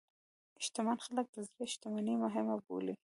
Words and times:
شتمن 0.65 0.97
خلک 1.05 1.25
د 1.31 1.37
زړه 1.49 1.63
شتمني 1.73 2.15
مهمه 2.23 2.55
بولي. 2.65 2.93